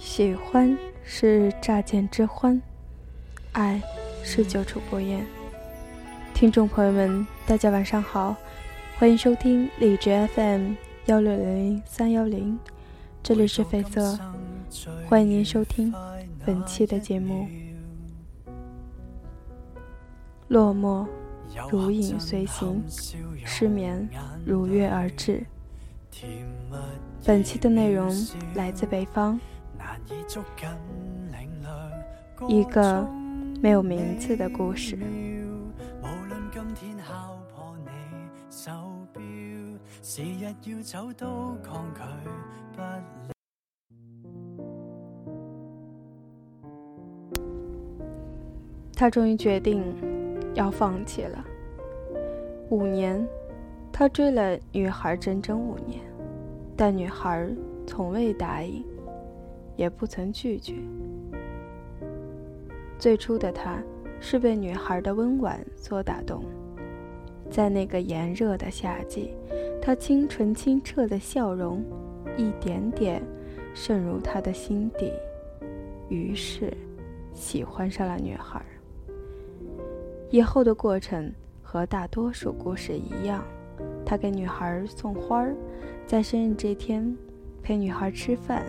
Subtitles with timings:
[0.00, 0.74] 喜欢
[1.04, 2.60] 是乍见之欢，
[3.52, 3.80] 爱
[4.24, 5.26] 是久处不厌。
[6.32, 8.34] 听众朋友们，大家晚上好，
[8.98, 10.72] 欢迎收听荔枝 FM
[11.04, 12.58] 幺六零零三幺零，
[13.22, 14.18] 这里是绯色，
[15.06, 15.92] 欢迎您收听
[16.46, 17.46] 本期的节目。
[20.48, 21.06] 落寞
[21.70, 22.82] 如影随形，
[23.44, 24.08] 失眠
[24.46, 25.44] 如约而至。
[27.22, 28.10] 本期的内容
[28.54, 29.38] 来自北方。
[32.48, 33.06] 一个
[33.60, 34.98] 没有名字的故事。
[40.02, 42.00] 时日要走都抗拒
[42.74, 43.02] 不了
[48.94, 49.82] 他终于决定
[50.54, 51.44] 要放弃了。
[52.70, 53.24] 五年，
[53.92, 56.00] 他追了女孩整整五年，
[56.76, 57.48] 但女孩
[57.86, 58.84] 从未答应。
[59.80, 60.74] 也不曾拒绝。
[62.98, 63.82] 最初的他，
[64.20, 66.44] 是被女孩的温婉所打动。
[67.50, 69.30] 在那个炎热的夏季，
[69.80, 71.82] 她清纯清澈的笑容，
[72.36, 73.22] 一点点
[73.72, 75.10] 渗入他的心底，
[76.10, 76.70] 于是
[77.32, 78.62] 喜欢上了女孩。
[80.28, 83.42] 以后的过程和大多数故事一样，
[84.04, 85.56] 他给女孩送花儿，
[86.06, 87.16] 在生日这天
[87.62, 88.62] 陪女孩吃饭。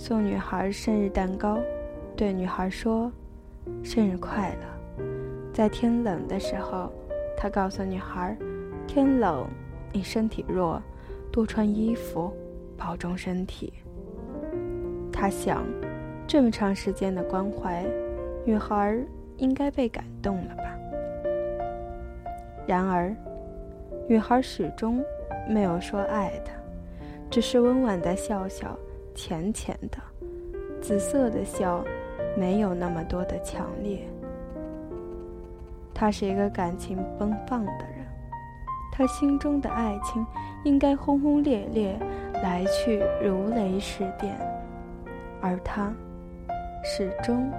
[0.00, 1.58] 送女孩生日蛋糕，
[2.16, 3.10] 对女孩说
[3.82, 5.04] ：“生日快乐。”
[5.52, 6.92] 在天冷的时候，
[7.36, 8.34] 他告诉女孩
[8.86, 9.44] ：“天冷，
[9.92, 10.80] 你身体弱，
[11.32, 12.32] 多穿衣服，
[12.76, 13.72] 保重身体。”
[15.12, 15.66] 他想，
[16.28, 17.84] 这么长时间的关怀，
[18.44, 18.96] 女孩
[19.36, 20.78] 应该被感动了吧。
[22.68, 23.12] 然而，
[24.08, 25.04] 女孩始终
[25.48, 26.52] 没有说爱他，
[27.28, 28.78] 只是温婉的笑笑。
[29.18, 29.98] 浅浅的，
[30.80, 31.84] 紫色的笑，
[32.36, 34.08] 没有那么多的强烈。
[35.92, 38.06] 他是一个感情奔放的人，
[38.92, 40.24] 他心中的爱情
[40.64, 41.98] 应该轰轰烈烈，
[42.44, 44.38] 来去如雷似电，
[45.40, 45.92] 而他
[46.84, 47.50] 始终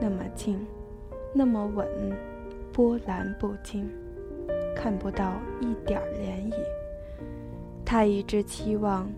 [0.00, 0.64] 那么静，
[1.32, 1.84] 那么稳，
[2.72, 3.90] 波澜不惊，
[4.76, 6.54] 看不到一点涟漪。
[7.84, 9.10] 他一直期望。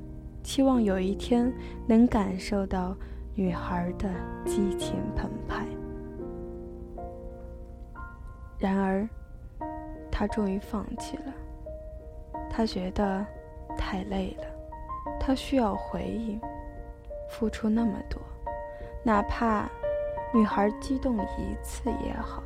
[0.44, 1.50] 期望有一天
[1.86, 2.94] 能感受到
[3.34, 4.10] 女孩的
[4.44, 5.64] 激情澎湃。
[8.58, 9.08] 然而，
[10.12, 11.32] 他终于放弃了。
[12.50, 13.26] 他觉得
[13.76, 14.44] 太累了，
[15.18, 16.38] 他需要回应，
[17.30, 18.20] 付出那么多，
[19.02, 19.66] 哪怕
[20.32, 22.42] 女孩激动一次也好，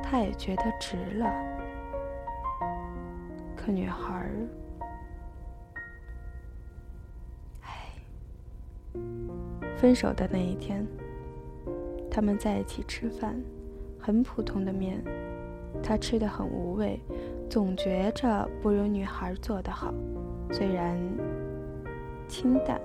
[0.00, 1.28] 他也觉得值了。
[3.56, 4.30] 可女孩……
[9.76, 10.86] 分手的那一天，
[12.10, 13.40] 他们在一起吃饭，
[13.98, 15.02] 很普通的面，
[15.82, 17.00] 他吃的很无味，
[17.48, 19.94] 总觉着不如女孩做的好。
[20.52, 20.98] 虽然
[22.28, 22.80] 清淡，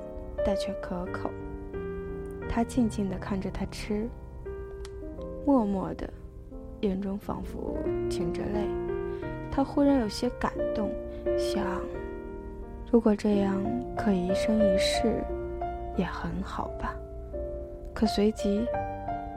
[0.46, 1.30] 但却可口。
[2.48, 4.08] 他静静地看着他吃，
[5.46, 6.10] 默默的，
[6.82, 7.78] 眼中仿佛
[8.10, 8.70] 噙着泪。
[9.52, 10.90] 他忽然有些感动，
[11.38, 11.82] 想，
[12.92, 13.62] 如果这样
[13.98, 15.24] 可以一生一世。
[15.96, 16.96] 也很好吧，
[17.94, 18.66] 可随即，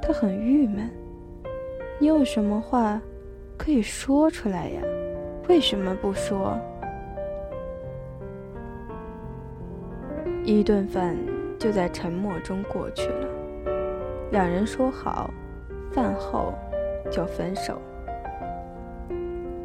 [0.03, 0.91] 他很郁闷。
[1.99, 3.01] 你有什么话
[3.57, 4.83] 可以说出来呀？
[5.49, 6.59] 为什么不说？
[10.45, 11.17] 一顿饭
[11.59, 13.29] 就在沉默中过去了。
[14.31, 15.31] 两人说好，
[15.93, 16.55] 饭后
[17.11, 17.81] 就分手。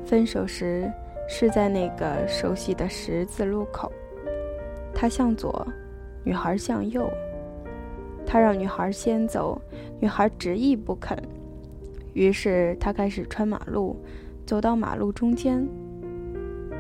[0.06, 0.92] 分手时
[1.28, 3.92] 是在那个熟悉的十字路口，
[4.94, 5.66] 他向左。
[6.24, 7.12] 女孩向右，
[8.26, 9.62] 他让女孩先走，
[10.00, 11.18] 女孩执意不肯。
[12.14, 13.98] 于是他开始穿马路，
[14.46, 15.68] 走到马路中间，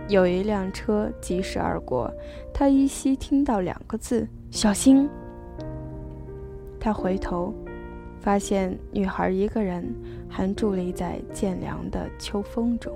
[0.07, 2.13] 有一辆车疾驶而过，
[2.53, 5.09] 他依稀听到两个字：“小心。”
[6.79, 7.53] 他回头，
[8.19, 9.93] 发现女孩一个人
[10.29, 12.95] 还伫立在渐凉的秋风中，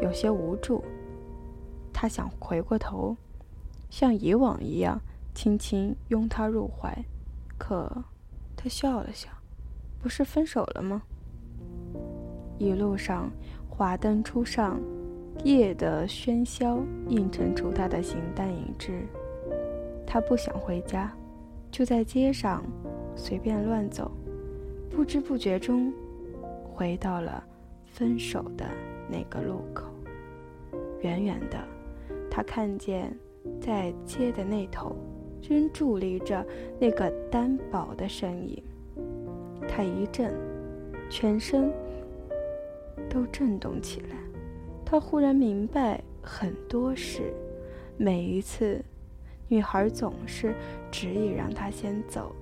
[0.00, 0.82] 有些无助。
[1.92, 3.16] 他想回过头，
[3.90, 5.00] 像以往一样。
[5.34, 7.04] 轻轻拥她入怀，
[7.56, 8.04] 可
[8.56, 9.30] 他笑了笑，
[10.02, 11.02] 不是分手了吗？
[12.58, 13.30] 一路上，
[13.68, 14.78] 华灯初上，
[15.44, 16.78] 夜的喧嚣
[17.08, 19.06] 映衬出他的形单影只。
[20.06, 21.10] 他不想回家，
[21.70, 22.62] 就在街上
[23.16, 24.10] 随便乱走，
[24.90, 25.90] 不知不觉中，
[26.74, 27.42] 回到了
[27.86, 28.66] 分手的
[29.08, 29.86] 那个路口。
[31.00, 31.58] 远远的，
[32.30, 33.16] 他看见
[33.58, 34.94] 在街的那头。
[35.48, 36.44] 仍伫立着
[36.78, 38.62] 那个单薄的身影。
[39.68, 40.34] 他一震，
[41.08, 41.72] 全身
[43.08, 44.16] 都震动起来。
[44.84, 47.32] 他忽然明白很多事。
[47.96, 48.82] 每一次，
[49.46, 50.54] 女孩总是
[50.90, 52.32] 执意让他先走；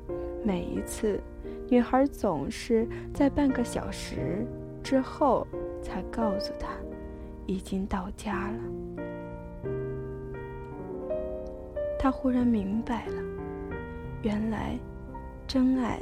[0.44, 1.20] 每一次，
[1.68, 4.46] 女孩总是在半个小时
[4.82, 5.46] 之后
[5.82, 6.68] 才告诉他
[7.46, 8.87] 已经到家了。
[11.98, 13.22] 他忽然明白了，
[14.22, 14.78] 原来
[15.46, 15.98] 真爱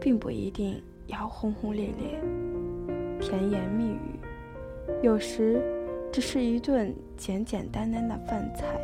[0.00, 2.20] 并不一定要轰轰烈烈、
[3.20, 4.20] 甜言蜜语，
[5.02, 5.60] 有时
[6.12, 8.78] 只是一顿简简单单的饭菜，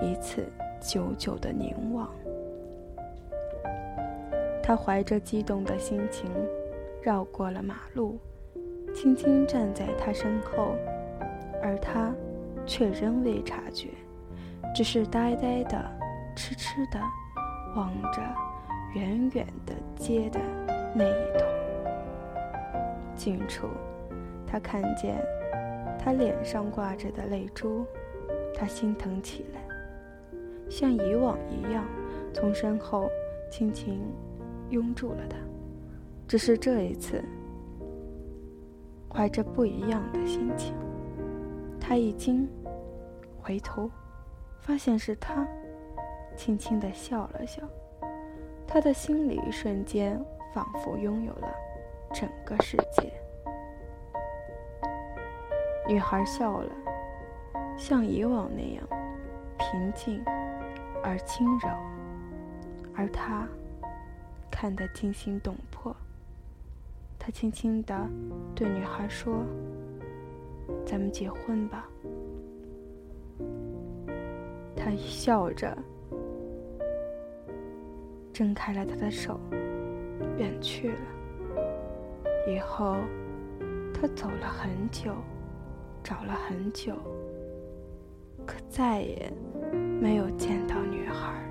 [0.00, 0.46] 一次
[0.80, 2.08] 久久的凝望。
[4.62, 6.30] 他怀着激动的心情
[7.02, 8.18] 绕过了马路，
[8.94, 10.76] 轻轻站在他身后，
[11.60, 12.14] 而他
[12.64, 13.88] 却仍未察觉。
[14.76, 15.90] 只是呆呆的、
[16.36, 17.00] 痴痴的
[17.74, 18.20] 望着
[18.94, 20.38] 远远的街的
[20.94, 21.46] 那一头。
[23.16, 23.68] 近处，
[24.46, 25.16] 他看见
[25.98, 27.86] 他脸上挂着的泪珠，
[28.54, 29.62] 他心疼起来，
[30.68, 31.82] 像以往一样，
[32.34, 33.08] 从身后
[33.50, 33.98] 轻轻
[34.68, 35.38] 拥住了他。
[36.28, 37.24] 只是这一次，
[39.08, 40.74] 怀着不一样的心情，
[41.80, 42.46] 他已经，
[43.40, 43.90] 回头。
[44.66, 45.46] 发现是他，
[46.36, 47.62] 轻轻地笑了笑，
[48.66, 50.20] 他的心里瞬间
[50.52, 51.54] 仿佛拥有了
[52.12, 53.12] 整个世界。
[55.86, 56.72] 女孩笑了，
[57.76, 58.84] 像以往那样
[59.56, 60.20] 平静
[61.00, 61.68] 而轻柔，
[62.92, 63.46] 而他
[64.50, 65.94] 看得惊心动魄。
[67.20, 67.96] 他轻轻地
[68.52, 69.44] 对女孩说
[70.84, 71.86] ：“咱们结婚吧。”
[74.86, 75.76] 他笑着，
[78.32, 79.40] 挣开了他的手，
[80.38, 80.98] 远去了。
[82.46, 82.94] 以后，
[83.92, 85.12] 他走了很久，
[86.04, 86.94] 找了很久，
[88.46, 89.28] 可再也
[90.00, 91.45] 没有见到女孩。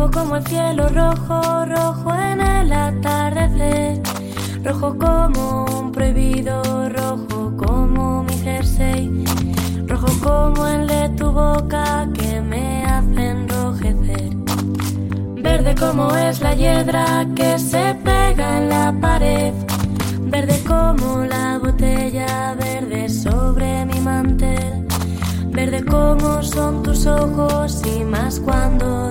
[0.00, 4.00] Rojo como el cielo, rojo, rojo en el atardecer,
[4.64, 9.24] rojo como un prohibido, rojo como mi jersey,
[9.86, 14.30] rojo como el de tu boca que me hace enrojecer,
[15.42, 19.52] verde como es la hiedra que se pega en la pared,
[20.22, 24.86] verde como la botella verde sobre mi mantel.
[25.52, 29.10] Verde como son tus ojos y más cuando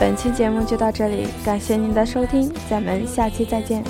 [0.00, 3.82] 本期节目就到这里，感谢您的收听，咱们下期再见。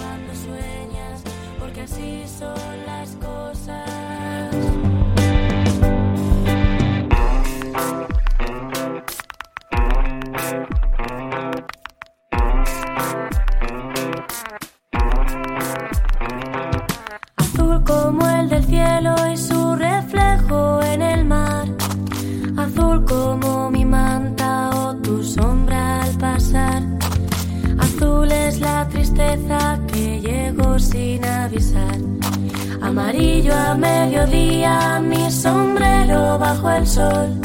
[32.99, 37.41] Amarillo a mediodía, mi sombrero bajo el sol.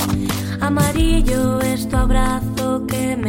[0.60, 3.23] Amarillo es tu abrazo que me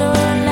[0.00, 0.49] so